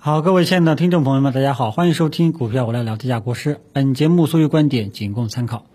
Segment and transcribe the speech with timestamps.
[0.00, 3.58] 好，各位亲爱的听众朋友们，大家好，欢迎收听股票我来聊低价国师。
[3.72, 5.66] 本节目所有观点仅供参考。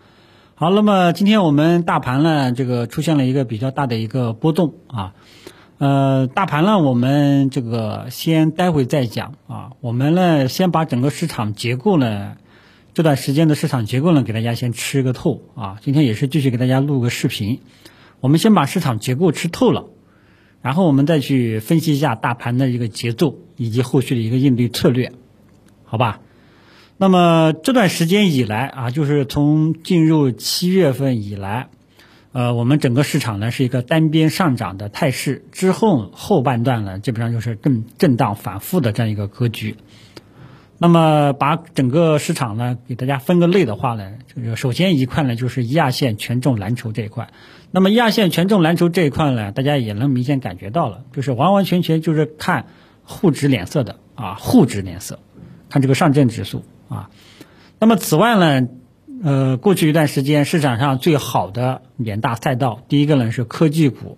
[0.56, 5.14] 好，那么今天我们大盘呢，这个出现了一个比较大的一个波动啊。
[5.78, 9.72] 呃，大盘呢，我们这个先待会再讲啊。
[9.82, 12.38] 我们呢，先把整个市场结构呢，
[12.94, 15.80] 这段时间的市场结构呢，给大家先吃个透啊。
[15.82, 17.60] 今天也是继续给大家录个视频。
[18.22, 19.88] 我们先把市场结构吃透了。
[20.62, 25.12] 然后我们再去分析一下大盘的一个节奏以及后续的一个应对策略，
[25.86, 26.22] 好吧？
[26.98, 31.70] 那么这段时间以来啊，就是从进入七月份以来，
[32.32, 39.76] 呃，我们整个市场呢是一个单边上涨的态势，之后后半段呢基本上就是震震荡反复的这样一个格局。
[40.78, 47.30] 那么把整个市场呢给大家分个类的话呢，这个首先一块呢就是一二线权重蓝筹这一块。
[47.72, 52.66] 那么一二线权重蓝筹这一块呢，大家也能明显感觉到了，就是完完全全就是看
[53.04, 55.20] 沪指脸色的啊，沪指脸色，
[55.70, 57.10] 看这个上证指数啊。
[57.80, 58.68] 那么此外呢，
[59.24, 64.18] 呃，过去一段时间市场上最好的两大赛道，第一个呢是科技股，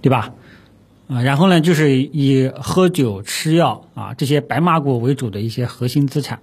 [0.00, 0.34] 对吧？
[1.08, 6.38] 啊，然后呢，就是以喝酒、吃药啊这些白马股为主的一些核心资产，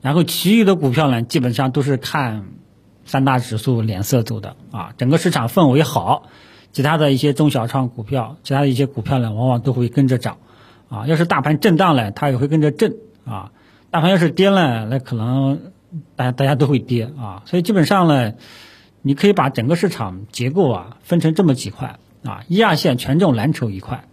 [0.00, 2.44] 然后其余的股票呢，基本上都是看
[3.04, 4.94] 三大指数脸色走的啊。
[4.96, 6.28] 整个市场氛围好，
[6.74, 10.36] 其他的一些中小创股票，其他的一些股票呢，往往都会跟着涨
[10.90, 11.06] 啊。
[11.06, 13.52] 要是大盘震荡呢，它也会跟着震啊。
[13.90, 15.72] 大盘要是跌了，那可能
[16.16, 17.44] 大家大家都会跌啊。
[17.46, 18.34] 所以基本上呢，
[19.00, 21.98] 你可以把整个市场结构啊分成这么几块。
[22.24, 24.06] 啊，一二线权重蓝筹一块，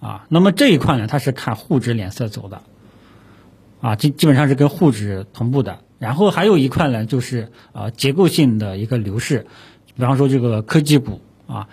[0.00, 2.62] 啊，那么这一块呢，它是看沪指脸色走的，
[3.82, 5.80] 啊，基基本上是跟沪指同步的。
[5.98, 9.46] 然后还有一块呢，就是啊结构性的一个流势，
[9.94, 11.68] 比方说这个科技股啊，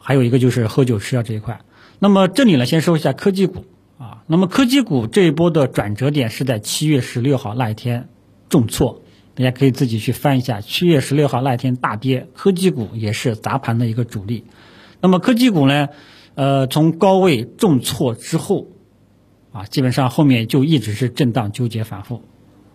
[0.00, 1.60] 还有一个就是喝酒吃药这一块。
[2.00, 3.66] 那么这里呢，先说一下科技股
[3.98, 8.08] 啊，那么科技股这一波的转折点是在七月十六号那一天
[8.48, 9.02] 重挫，
[9.34, 14.44] 大家可以自己去翻一下，七月十六号那一天大跌，科技股也是砸盘的一个主力。
[15.02, 15.88] 那么科技股呢，
[16.34, 18.68] 呃，从高位重挫之后，
[19.52, 22.22] 啊，基本上后面就一直是震荡纠结反复，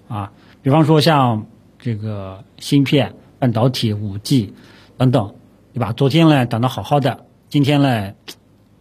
[0.08, 0.32] 啊，
[0.62, 1.48] 比方说像
[1.80, 4.54] 这个芯片、半导体、五 G
[4.98, 5.36] 等等，
[5.76, 5.92] 对吧？
[5.92, 8.14] 昨天呢涨得好好的，今天呢，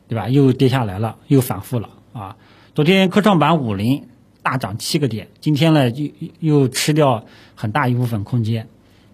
[0.06, 0.28] 对吧？
[0.28, 2.36] 又跌下来了，又反复了，啊，
[2.76, 4.06] 昨天科创板五零
[4.44, 7.24] 大涨七个点，今天呢又又吃掉
[7.56, 8.68] 很大一部分空间，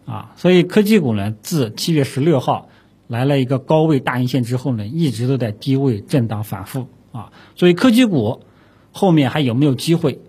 [0.04, 2.68] 啊，所以科技股呢自七月十六号。
[3.08, 8.44] 来了一个高位大阴线之后呢，一直都在低位震荡反复啊，所以科技股
[8.92, 10.20] 后面还有没有机会？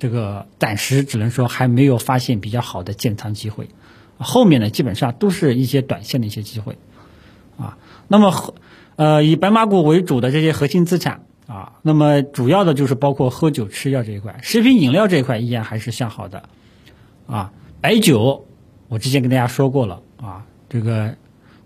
[0.00, 3.68] 这个暂时只能说还没有发现比较好的建仓机会，
[4.18, 6.76] 后面呢基本上都是一些短线的一些机会
[7.58, 7.78] 啊。
[8.08, 8.54] 那么和
[8.96, 16.44] 呃以白马股为主的这些核心资产啊，那么主要的就是包括喝酒吃药这一块，食品饮料这一块依然还是向好的
[17.26, 17.52] 啊。
[17.80, 18.46] 白酒
[18.88, 21.14] 我之前跟大家说过了啊，这个。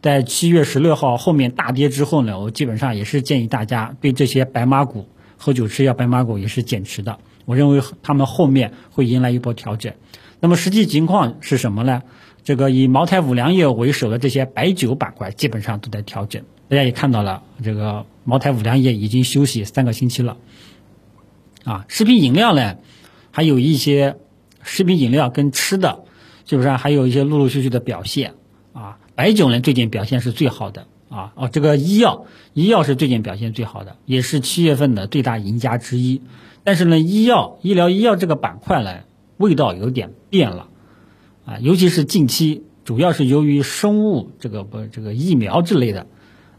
[0.02, 5.06] 在七月十六号后面大跌之后呢，我基本上也是建议大家对这些白马股、
[5.36, 7.18] 喝酒吃药白马股也是减持的。
[7.44, 9.92] 我认为他们后面会迎来一波调整。
[10.40, 12.02] 那么实际情况是什么呢？
[12.42, 16.42] 这个以茅台、五粮液为首的这些白酒板块基本上都在调整。
[16.68, 20.36] 大家也看到了，这个茅台、五粮液已经休息三个星期了。
[21.64, 22.76] 啊，食品饮料呢，
[23.30, 24.16] 还有一些
[24.62, 26.04] 食品饮料跟吃的，
[26.44, 28.34] 基本上还有一些陆陆续续的表现。
[28.72, 28.96] 啊。
[29.14, 32.24] 白酒呢，最近表现是最好的啊哦，这个医药，
[32.54, 36.22] 医药是最近表现最好的，也是七月份的最大赢家之一。
[36.64, 39.00] 但是呢，医药、医疗医药这个板块呢，
[39.40, 40.68] 味道有点变了
[41.44, 46.06] 啊，尤其是近期，主要是由于生物这个不这个疫苗之类的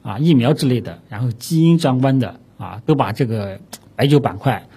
[0.02, 3.62] 啊，疫苗之类的，然后基因相关的啊，都把这个
[3.96, 4.68] 白酒板块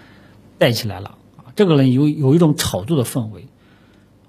[0.58, 3.48] 带起来了啊，这个呢有有一种炒作的氛围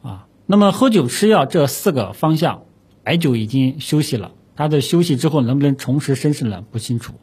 [0.02, 0.28] 啊。
[0.46, 2.64] 那么喝酒吃药这四个方向。
[3.06, 6.64] 白酒已经休息了，它的休息之后能不能重拾升势呢？
[6.72, 7.14] 不清楚。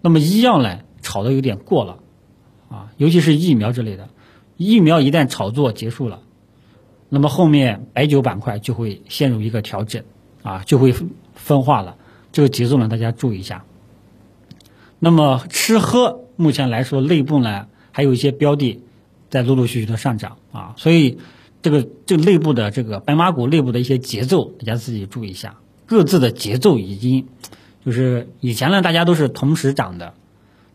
[0.00, 1.98] 那么医药呢，炒的有点过了，
[2.70, 4.08] 啊，尤其是疫苗之类的，
[4.56, 6.20] 疫苗一旦炒作结束了，
[7.08, 10.04] 那么后面白酒板块就会陷入一个调整，
[10.42, 10.94] 啊，就会
[11.34, 11.96] 分化了。
[12.32, 13.64] 这个节奏呢，大家注意一下。
[14.98, 18.82] 那么吃喝目前来说，内部呢还有一些标的
[19.30, 21.18] 在陆陆续续的上涨，啊，所以。
[21.62, 25.56] 这个这个内部的这个白马股内部的一些节奏，大家自己注意一下，
[25.86, 27.26] 各自的节奏已经
[27.84, 30.14] 就是以前呢，大家都是同时涨的，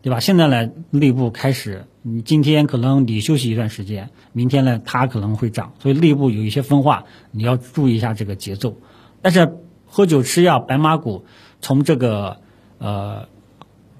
[0.02, 0.18] 对吧？
[0.18, 8.76] 现在呢，内部开始，你今天可能你休息一段时间，明天呢，它可能会涨，所以内部有一些分化，你要注意一下这个节奏。
[9.20, 9.56] 但是
[9.86, 11.24] 喝酒吃药白马股
[11.60, 12.38] 从这个
[12.78, 13.28] 呃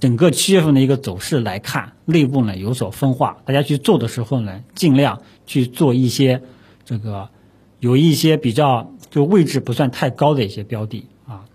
[0.01, 6.43] 整个七月份的一个走势来看，内部呢有所分化，大家去做的时候呢，尽量去做一些
[6.85, 7.29] 这个
[7.79, 11.07] 有一些比较就位置不算太高的一些标的。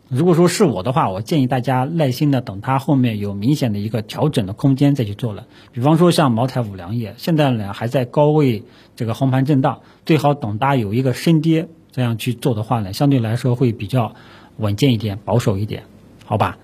[0.10, 5.48] 如果说是我的话，我建议大家耐心的等它后面有明显的一个调整的空间再去做了。
[5.74, 8.64] 比方说像茅台、五粮液，现在呢还在高位
[8.96, 14.16] 这个横盘震荡，最好等它有一个深跌，这样去做的话呢，相对来说会比较
[14.56, 15.84] 稳健一点、保守一点，
[16.26, 16.58] 好吧？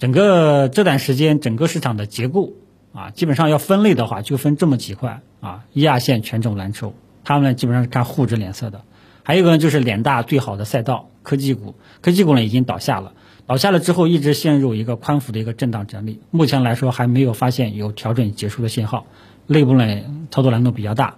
[0.00, 2.50] 整个这段时间，整个市场的结构
[2.92, 8.82] 啊，基本上要分类的话，就分这么几块啊，一二线权重蓝筹，他们基本上是看沪指脸色的。
[9.22, 13.14] 还有一个呢，就是脸大最好的赛道科技股，科技股呢已经倒下了，
[13.46, 19.06] 倒下了之后一直陷入一个宽幅的一个震荡整理，目前来说还没有发现有调整结束的信号，
[19.46, 21.16] 内部呢操作难度比较大。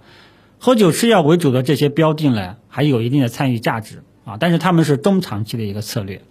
[0.57, 6.21] 喝酒吃药为主的这些标的呢，还有一定的参与价值啊，但是他们是中长期的一个策略。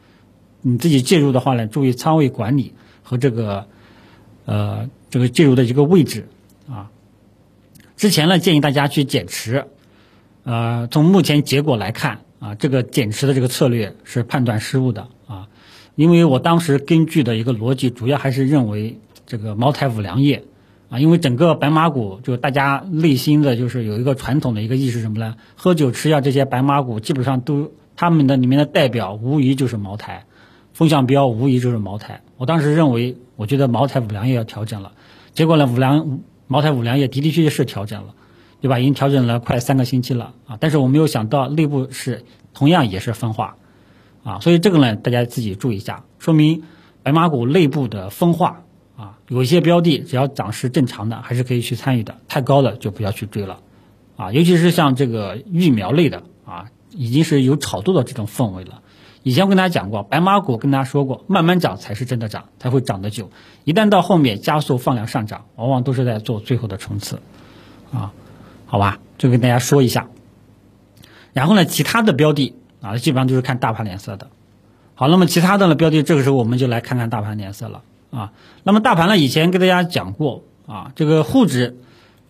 [0.63, 2.73] 你自己介入的话呢，注意仓位管理
[3.03, 3.69] 和这个，
[4.47, 6.27] 呃，这个介入的一个位置
[6.69, 6.91] 啊。
[7.97, 9.67] 之前呢，建议大家去减持，
[10.43, 15.49] 呃，从目前结果来看啊，这个减持的这个策略是判断失误的啊。
[15.95, 20.45] 因为我当时根据的一个逻辑，主要还是认为这个茅台、五粮液
[20.91, 25.37] 啊，因为整个白马股就大家内心的就是有一个传统的一个意识什么呢？
[25.57, 30.27] 喝酒吃药这些白马股基本上都他们的里面的代表无疑就是茅台。
[30.75, 34.91] 风向标无疑就是茅台，我当时认为，我觉得茅台五粮液要调整了，
[35.33, 36.19] 结果呢，五粮
[36.49, 38.17] 茅台五粮液的的确确是调整了，
[38.65, 38.79] 对吧？
[38.79, 42.25] 已经调整了快三个星期了啊，但是我没有想到内部是
[42.55, 43.57] 同样也是分化，
[44.23, 46.63] 啊，所以这个呢，大家自己注意一下，说明
[47.03, 48.63] 白马股内部的分化
[48.97, 53.59] 啊，有一些标的只要涨势正常的，还是可以去参与的，太高了就不要去追了，
[54.17, 58.81] 啊，尤其是像这个疫苗类的啊，已经是有炒作的这种氛围了。
[59.23, 63.31] 以前我跟大家讲过，白马股跟大家说过，慢慢涨才是真的涨，才会涨得久。
[63.65, 67.19] 一旦到后面加速放量上涨，往往都是在做最后的冲刺，
[67.93, 68.15] 啊，
[68.75, 70.09] 好吧，就跟大家说一下。
[71.33, 74.27] 然后呢，其他的标的啊，基本上都是看大盘脸色的。
[74.97, 78.33] 好，那么其他的呢标的，这个时候我们就来看看大盘脸色了啊。
[78.65, 81.77] 那么大盘呢，以前跟大家讲过啊，这个沪指，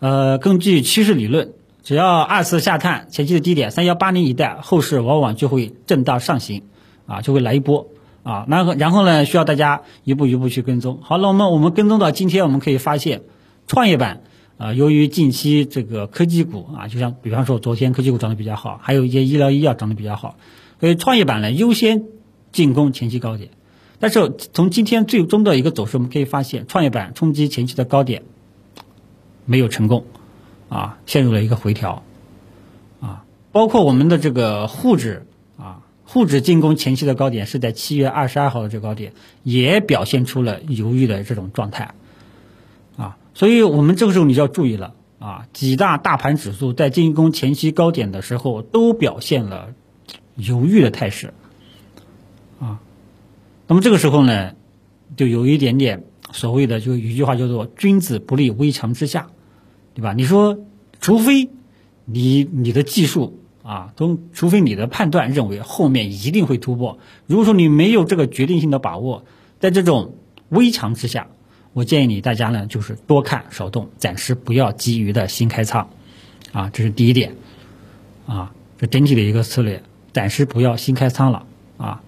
[0.01, 1.53] 呃，根据趋势理论，
[1.83, 6.65] 只要二次下探前期的低点三幺八零一带，后市往往就会震荡上行。
[7.07, 7.87] 啊，就会来一波
[8.23, 10.99] 啊，然后然后呢，需要大家一步一步去跟踪。
[11.01, 13.23] 好，那我们我们跟踪到今天，我们可以发现，
[13.67, 14.21] 创业板
[14.57, 20.37] 啊，由于近期这个科技股啊，就像比方说昨天科技股涨得比较好，还有一些医疗医药涨得比较好，
[20.81, 22.05] 所以创业板呢优先
[22.53, 23.51] 进攻前期高点。
[23.99, 28.23] 但是从今天最终的一个走势，我们可以发现，创业板冲击前期的高点
[29.45, 30.05] 没有成功，
[30.69, 32.03] 啊，陷入了一个回调，
[33.01, 35.81] 啊，包括我们的这个沪指啊。
[36.07, 41.95] 沪指进攻前期的高点是在七月二十二号的这个高点，也表现出了犹豫的这种状态，
[43.35, 49.75] 所以我们这个时候你就要注意了啊，几大大盘指数在进攻前期高点的时候都表现了
[50.37, 51.35] 犹豫的态势，
[52.61, 52.81] 啊，
[53.67, 54.53] 那么这个时候呢，
[55.17, 59.29] 就有一点点所谓的，就有一句话叫做“君子不立危墙之下”，
[59.95, 60.13] 对吧？
[60.13, 60.59] 你说，
[61.01, 61.51] 除非
[62.05, 63.41] 你你的技术。
[63.65, 69.25] 啊，从除非你的判断认为后面一定会突破，如果说你没有这个决定性的把握，
[69.59, 70.17] 在这种
[70.51, 71.29] 危墙之下，
[71.75, 75.91] 我建议你大家呢就是多看少动，暂时不要急于的新开仓，
[76.53, 77.37] 啊，这是第一点，
[78.27, 82.01] 啊，这整体的一个策略，暂时不要新开仓了，啊，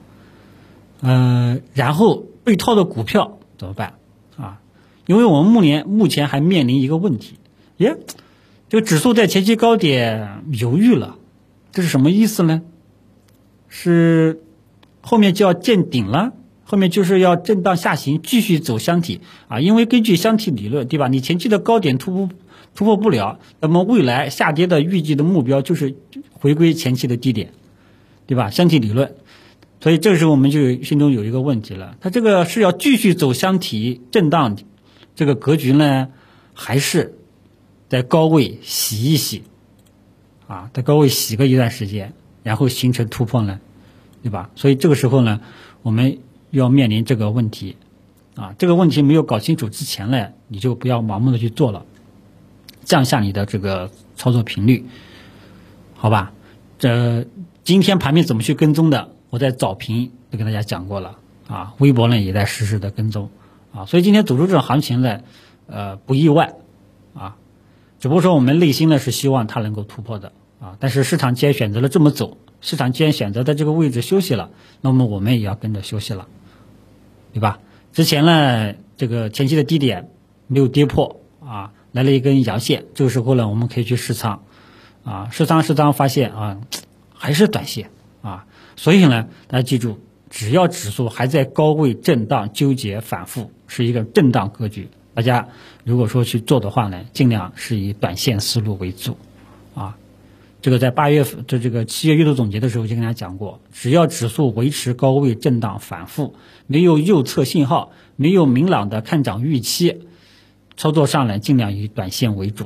[1.02, 3.94] 嗯，然后被套的股票怎么办？
[4.38, 4.60] 啊，
[5.06, 7.34] 因为我们目前目前还面临一个问题，
[7.76, 7.98] 耶，
[8.68, 11.18] 这个指数在前期高点犹豫了。
[11.72, 12.62] 这是什么意思呢？
[13.68, 14.40] 是
[15.02, 16.32] 后面就要见顶了，
[16.68, 19.60] 后面就是要震荡下行，继续走箱体啊！
[19.60, 21.06] 因为根据箱体理论，对吧？
[21.06, 22.28] 你前期的高点突破
[22.74, 25.94] 突破不了，那么未来下跌的预计的目标就是
[26.32, 27.52] 回归前期的低点，
[28.26, 28.50] 对吧？
[28.50, 29.14] 箱体理论，
[29.80, 34.58] 所以这个时候我们就心中有一个问题了：它这个是要继续走箱体震荡
[35.14, 36.08] 这个格局呢，
[36.52, 37.14] 还是
[37.88, 39.44] 在高位洗一洗？
[40.48, 43.60] 啊，在高位洗个一段时间，然后形成突破呢，
[44.24, 44.50] 对吧？
[44.56, 45.40] 所以这个时候呢，
[45.82, 46.18] 我们
[46.58, 47.76] 要面临这个问题，
[48.34, 51.84] 啊，这个问题没有搞清楚之前呢，你就不要盲目的去做了，
[52.84, 54.86] 降下你的这个操作频率，
[55.94, 56.32] 好吧？
[56.78, 57.26] 这
[57.64, 63.30] 今天盘面怎么去跟踪的，我在早评都跟大家讲过了，啊，微博呢也在实时的跟踪，
[63.72, 65.20] 啊，所以今天走出这种行情呢，
[65.66, 66.54] 呃，不意外，
[67.14, 67.36] 啊。
[67.98, 70.32] 只不过说我们内心呢是希望它能够突破的。
[70.58, 76.28] 啊，但是市场既然选择了这么走，市场既然选择在这个位置休息了，那么我们也要跟着休息了，
[77.36, 77.58] 对吧？
[77.92, 80.08] 之前呢这个前期的低点
[80.46, 84.40] 没有跌破啊，来了一根阳线，这个时候呢，我们可以去试仓，
[85.04, 86.56] 啊，试仓试仓发现啊，
[87.12, 87.90] 还是短线
[88.22, 89.98] 啊，所以呢，大家记住，
[90.30, 95.48] 只要指数还在高位震荡纠结反复，是一个震荡格局，大家
[95.84, 99.18] 如果说去做的话呢，尽量是以短线思路为主，
[99.74, 99.98] 啊。
[100.66, 106.34] 这个在八月份，的这个七月月度总结的时候就跟大家讲过，只要指数维持高位震荡反复，
[106.66, 110.08] 没有右侧信号，没有明朗的看涨预期，
[110.76, 112.64] 操作上呢尽量以短线为主，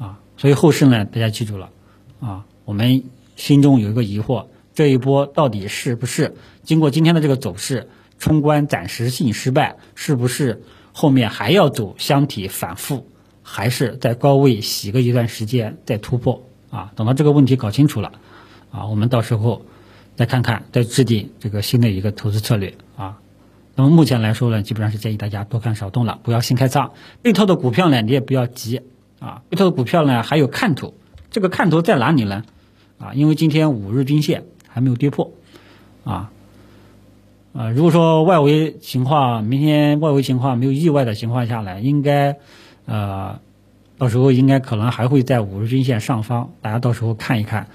[0.00, 1.70] 啊，所以后市呢大家记住了，
[2.18, 3.04] 啊，我们
[3.36, 13.06] 心中有一个疑惑，这一波到底是不是经过今天的这个走势冲关暂时性失败，是不是后面还要走箱体反复，
[13.44, 16.42] 还是在高位洗个一段时间再突破？
[16.70, 18.12] 啊，等到这个问题搞清楚了，
[18.70, 19.62] 啊，我们到时候
[20.14, 23.18] 再看看，再制定这个新的一个投资策略啊。
[23.74, 26.92] 那么目前来说呢，基本上是建议大家多看少动了，不要新开仓。
[27.22, 28.82] 被套的股票呢，你也不要急
[29.18, 29.42] 啊。
[29.48, 30.94] 被套的股票呢，还有看头，
[31.32, 32.44] 这个看头在哪里呢？
[32.98, 35.32] 啊，因为今天五日均线还没有跌破，
[36.04, 36.30] 啊，
[37.52, 42.36] 啊，如果说外围情况明天外围情况没有意外的情况下呢，应该
[42.86, 43.40] 呃。
[44.00, 47.68] 到时候应该可能还会在五日均线上方，大家到时候看一看，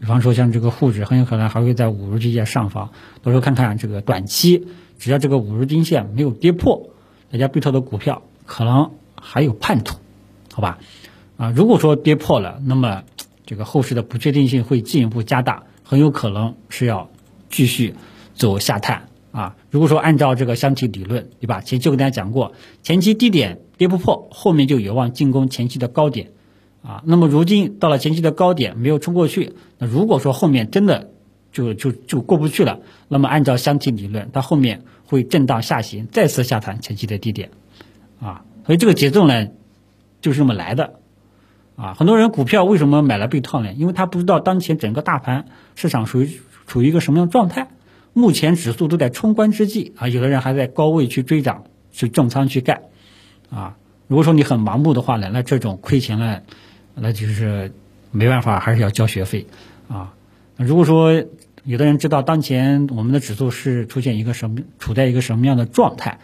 [0.00, 2.92] 比方说像这个沪指很有可能还会在五日均线上方，
[3.22, 4.68] 到时候看看这个短期，
[4.98, 6.88] 只要这个五日均线没有跌破，
[7.30, 9.98] 大家被套的股票可能还有盼头，
[10.50, 10.78] 好吧？
[11.36, 13.02] 啊，如果说跌破了，那么
[13.44, 17.10] 这个后市的不确定性会进一步加大，很有可能是要
[17.50, 17.94] 继续
[18.34, 19.08] 走下探。
[19.76, 21.60] 如果说按照这个箱体理论，对吧？
[21.60, 26.30] 前期我跟大家讲过，前期低点跌不破，后面就有望进攻前期的高点，
[26.82, 31.10] 啊，那么如今到了前期的高点没有冲过去，那如果说后面真的
[31.52, 37.50] 就就就过不去了，那么按照箱体理论，它后面会震荡下行，再次下探前期的低点，
[38.18, 39.48] 啊，所以这个节奏呢
[40.22, 40.94] 就是这么来的，
[41.76, 43.74] 啊，很多人股票为什么买了被套呢？
[43.74, 47.68] 因为他不知道当前整个大盘市场属于处于一个什么样状态。
[48.16, 52.84] 目前指数都在冲关之际啊，有的人还在高位去追涨，去重仓去干，
[53.50, 53.76] 啊，
[54.08, 56.40] 如果说你很盲目的话呢，那这种亏钱呢，
[56.94, 57.72] 那就是
[58.12, 59.46] 没办法，还是要交学费，
[59.90, 60.14] 啊，
[60.56, 61.12] 如果说
[61.62, 66.18] 有的人知道当前我们的指数是出现一个什么，处在一个什么样的状态，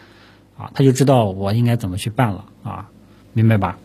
[0.57, 2.89] 啊，他就知道我应该怎么去办了，啊，
[3.35, 3.79] 明白吧？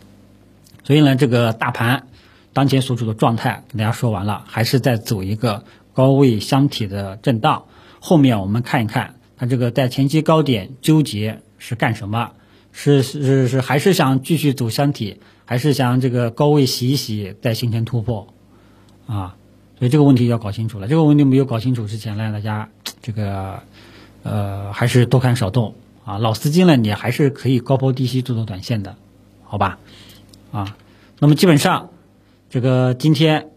[0.82, 2.06] 所以呢，这个大盘
[2.54, 7.64] 当前所处的状态跟大家说完了，还是在走一个高位箱体的震荡。
[8.00, 12.32] 后面我们看一看，它这个在前期高点纠结是干什么？
[12.70, 18.28] 是是是还是想继续走箱体，还是想这个高位洗一洗再形成突破？
[19.06, 19.36] 啊，
[19.78, 20.86] 所以这个问题要搞清楚了。
[20.86, 22.68] 这个问题没有搞清楚之前呢，大家
[23.02, 23.62] 这个
[24.22, 25.74] 呃还是多看少动
[26.04, 26.18] 啊。
[26.18, 28.96] 老司机呢，你还是可以高抛低吸做做短线的，
[29.42, 29.78] 好吧？
[30.52, 30.76] 啊，
[31.18, 31.90] 那么基本上
[32.48, 33.48] 这个今天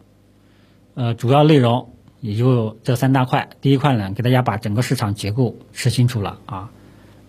[0.96, 1.91] 呃主要内容。
[2.22, 6.70] 也就这三大块，第一块呢，给大家把整个市场结构吃清楚了啊。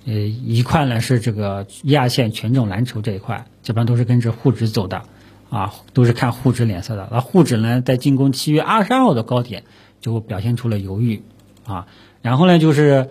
[0.04, 5.02] 呃，一块呢是这个一二线权重蓝筹这一块，基本上都是跟着沪指走的
[5.49, 7.08] 啊，都是看沪指脸色的。
[7.11, 9.64] 那沪指呢，在进攻七月二十二号的高点，
[10.00, 11.22] 就表现出了犹豫
[11.64, 11.87] 啊。
[12.20, 13.08] 然后呢，就是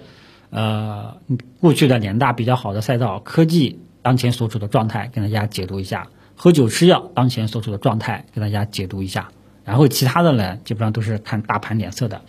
[0.49, 1.17] 呃
[1.59, 9.31] 过去的两大比较好的赛道，科技当前所处的状态，跟大家解读一下；喝酒吃药当前所处的状态，跟大家解读一下。
[9.63, 12.21] 然后其他的呢，基本上都是看大盘脸色的，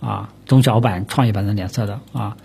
[0.00, 2.36] 啊，中小板、创业板的脸色的啊，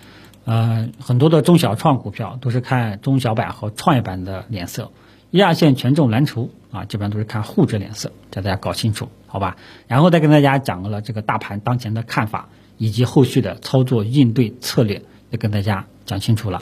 [0.45, 4.91] 呃，很多的中小创股票都是看中小板和创业板的脸色，
[5.31, 9.57] 一二线权重蓝筹啊，基本上都是看沪指脸色，叫大家搞清楚，好吧？
[9.87, 15.01] 然后再跟大家讲了这个大盘当前的看法以及后续的操作应对策略，
[15.31, 16.61] 也跟大家讲清楚了，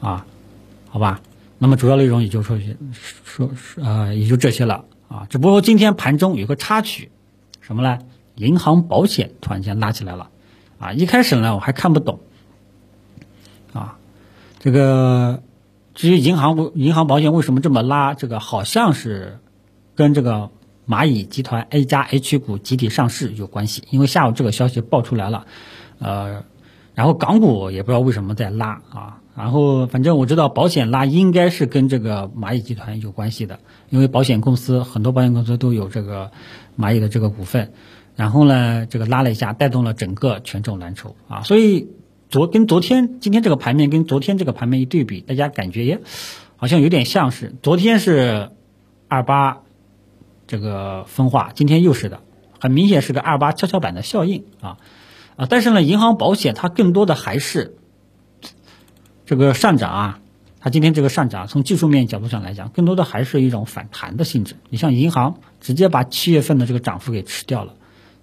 [0.00, 0.26] 啊，
[0.88, 1.20] 好吧？
[1.58, 2.58] 那么主要内容也就说
[2.92, 4.84] 说说呃，也就这些了。
[5.14, 7.12] 啊，只不过今天盘中有个插曲，
[7.60, 8.00] 什么呢？
[8.34, 10.28] 银行保险突然间拉起来了，
[10.80, 12.18] 啊，一开始呢我还看不懂，
[13.72, 13.96] 啊，
[14.58, 15.40] 这个
[15.94, 19.38] 至于银行银行保险为什么这么拉，这个好像是
[19.94, 20.50] 跟这个
[20.88, 25.46] 蚂蚁集团 A 加 H 股集体上市有关系，因为下午这个消息爆出来了，
[26.00, 26.42] 呃，
[26.96, 29.20] 然后港股也不知道为什么在拉啊。
[29.36, 33.58] 然后，反正我知道保险拉应该是跟这个蚂蚁集团有关系的，
[33.90, 36.30] 因为保险公司很多保险公司都有这个
[36.78, 37.72] 蚂蚁的这个股份。
[38.14, 41.42] 然后呢，这个拉了一下，带动了整个权重蓝筹啊。
[41.42, 41.88] 所以
[42.28, 46.00] 昨跟昨天今天这个盘面跟昨天这个盘面一对比，大家感觉也
[46.54, 48.50] 好像有点像是昨天是
[49.08, 49.62] 二八
[50.46, 52.20] 这个分化，今天又是的，
[52.60, 54.76] 很明显是个二八跷跷板的效应啊
[55.34, 55.46] 啊。
[55.50, 57.78] 但是呢，银行保险它更多的还是。
[59.26, 60.20] 这个上涨啊，
[60.60, 64.56] 它今天这个上涨，从技术面角度上来讲，更多的还是一种反弹的性质。
[64.68, 67.74] 你像银行，直接把七月份的这个涨幅给吃掉了，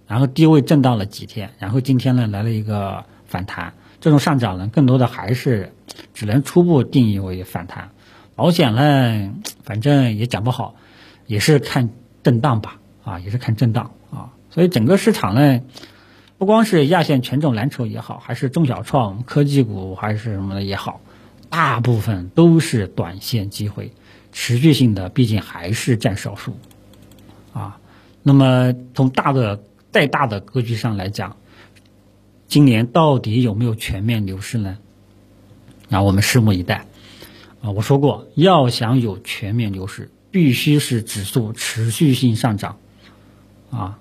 [0.07, 5.73] 然后低位震荡了几天，然后今天呢来了一个反弹，这种上涨呢，更多的还是
[6.13, 7.89] 只能初步定义为反弹。
[8.35, 9.31] 保险呢，
[9.63, 10.75] 反正也讲不好，
[11.25, 11.89] 也是看
[12.23, 14.33] 震荡吧，啊，也是看震荡啊。
[14.49, 15.61] 所以整个市场呢。
[16.41, 20.99] 不光是亚线权重蓝筹也好，还是中小创科技股还是什么的也好，
[21.51, 23.91] 大部分都是短线机会，
[24.31, 26.57] 持续性的毕竟还是占少数，
[27.53, 27.77] 啊，
[28.23, 31.37] 那么从大的再大的格局上来讲，
[32.47, 34.79] 今年到底有没有全面牛市呢？
[35.89, 36.87] 那我们拭目以待。
[37.61, 42.77] 啊，我说过，要想有全面牛市，必须是指数持续性上涨，
[43.69, 43.99] 啊，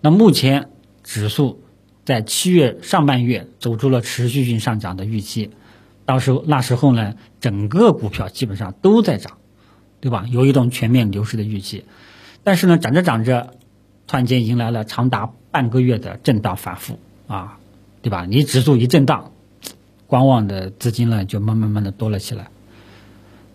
[0.00, 0.70] 那目前
[1.02, 1.58] 指数。
[2.12, 5.48] 在七月上半月走出了持续性上涨的预期，
[6.04, 9.38] 到时候那时候呢，整个股票基本上都在涨，
[10.02, 10.26] 对吧？
[10.30, 11.86] 有一种全面牛市的预期，
[12.44, 13.54] 但是呢，涨着涨着，
[14.06, 17.58] 突然间迎来了长达半个月的震荡反复啊，
[18.02, 18.26] 对吧？
[18.28, 19.32] 你指数一震荡，
[20.06, 22.50] 观望的资金呢就慢慢慢的多了起来，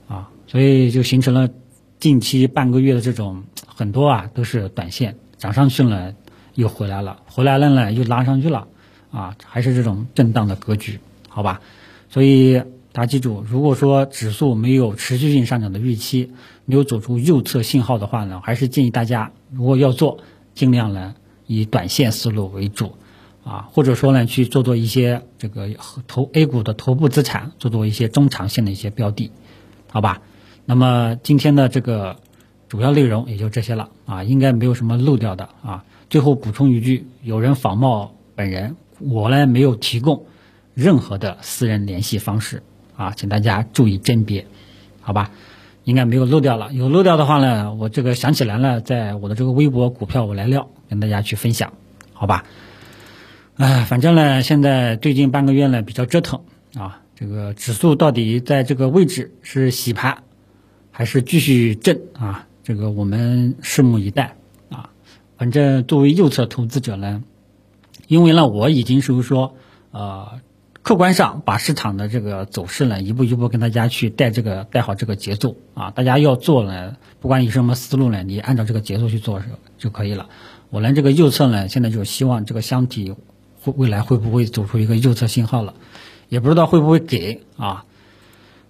[0.07, 1.49] 啊，所以就形成了
[1.99, 6.15] 近期半个月的这种很多啊都是短线涨上去了。
[6.57, 8.67] 又回来了，回来了呢，又拉上去了，
[9.11, 10.99] 啊，还是这种震荡的格局，
[11.29, 11.61] 好吧？
[12.09, 16.31] 所以大家记住，如果说指数没有持续性上涨的预期，
[16.65, 20.17] 没有走出右侧信号的话呢，还是建议大家，如果要做，
[20.55, 21.13] 尽量呢
[21.45, 22.93] 以短线思路为主，
[23.43, 25.69] 啊，或者说呢去做做一些这个
[26.07, 29.31] 投 A 股的头部资产，做做一些中长线的一些标的，
[29.91, 30.23] 好吧？
[30.65, 32.17] 那么今天的这个
[32.67, 35.85] 主要内容也就这些了，啊，应该没有什么漏掉的啊。
[36.09, 40.25] 最后补充一句，有人仿冒本人，我呢没有提供
[40.73, 42.63] 任何的私人联系方式
[42.95, 44.47] 啊，请大家注意甄别，
[45.01, 45.31] 好吧？
[45.83, 51.73] 应该没有漏掉了，有漏掉的话呢，我这个想起来了，在我的这个微博股票我来料跟大家去分享，
[52.13, 52.45] 好吧？
[53.55, 56.41] 哎，反正呢，现在最近半个月呢比较折腾
[56.75, 60.23] 啊，这个指数到底在这个位置是洗盘
[60.91, 62.47] 还是继续震啊？
[62.63, 64.36] 这个我们拭目以待。
[65.37, 67.23] 反正作为右侧投资者呢，
[68.07, 69.55] 因为呢我已经是说，
[69.91, 70.39] 呃，
[70.81, 79.41] 客观上把市场的这个走势呢一步一步跟大家去带这个带好这个节奏啊，大家要做呢，不管以什么思路呢，你按照这个节奏去做
[79.77, 80.27] 就可以了。
[80.69, 83.15] 我呢这个右侧呢，现在就希望这个箱体
[83.61, 85.75] 会未来会不会走出一个右侧信号了，
[86.29, 87.85] 也不知道会不会给啊，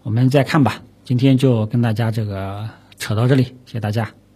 [0.03, 0.83] 我们再看吧。
[1.05, 4.26] 今天就跟大家这个扯到这里，谢谢大家。